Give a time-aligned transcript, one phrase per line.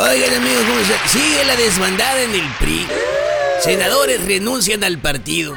[0.00, 0.64] Oigan amigos.
[1.08, 2.86] Sigue la desbandada en el PRI.
[3.60, 5.54] Senadores renuncian al partido.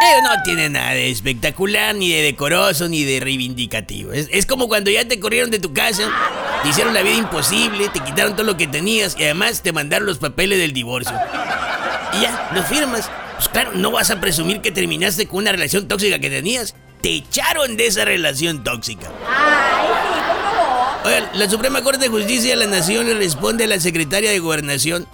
[0.00, 4.12] Pero no tiene nada de espectacular, ni de decoroso, ni de reivindicativo.
[4.12, 6.10] Es, es como cuando ya te corrieron de tu casa,
[6.64, 10.06] te hicieron la vida imposible, te quitaron todo lo que tenías y además te mandaron
[10.06, 11.14] los papeles del divorcio.
[12.18, 13.08] Y ya, los firmas.
[13.36, 16.74] Pues claro, no vas a presumir que terminaste con una relación tóxica que tenías.
[17.02, 19.08] Te echaron de esa relación tóxica.
[19.28, 19.89] Ay.
[21.20, 24.38] Oigan, la Suprema Corte de Justicia de la Nación le responde a la secretaria de
[24.38, 25.06] Gobernación.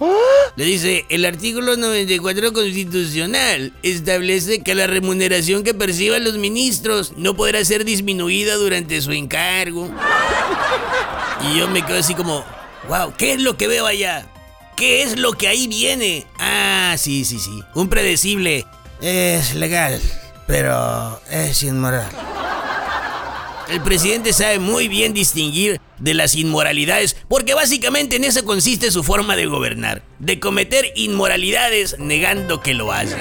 [0.55, 7.35] Le dice, el artículo 94 constitucional establece que la remuneración que perciban los ministros no
[7.35, 9.89] podrá ser disminuida durante su encargo.
[11.51, 12.43] Y yo me quedo así como,
[12.87, 14.27] wow, ¿qué es lo que veo allá?
[14.75, 16.25] ¿Qué es lo que ahí viene?
[16.39, 17.63] Ah, sí, sí, sí.
[17.73, 18.65] Un predecible.
[19.01, 19.99] Es legal,
[20.45, 22.09] pero es inmoral.
[23.69, 29.03] El presidente sabe muy bien distinguir de las inmoralidades, porque básicamente en eso consiste su
[29.03, 33.19] forma de gobernar, de cometer inmoralidades negando que lo hacen.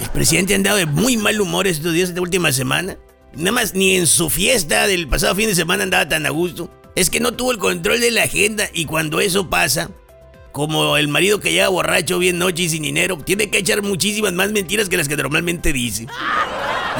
[0.00, 2.96] El presidente ha andado de muy mal humor estos días, esta última semana.
[3.34, 6.70] Nada más ni en su fiesta del pasado fin de semana andaba tan a gusto.
[6.94, 9.90] Es que no tuvo el control de la agenda y cuando eso pasa,
[10.52, 14.32] como el marido que llega borracho bien noche y sin dinero, tiene que echar muchísimas
[14.32, 16.06] más mentiras que las que normalmente dice.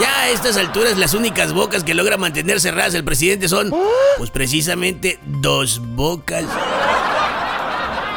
[0.01, 3.73] Ya a estas alturas las únicas bocas que logra mantener cerradas el presidente son,
[4.19, 6.45] pues precisamente dos bocas.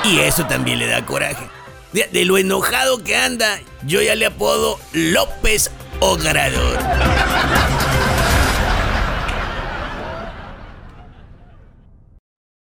[0.04, 1.48] Y eso también le da coraje.
[1.94, 6.78] De, de lo enojado que anda, yo ya le apodo López Ogrador.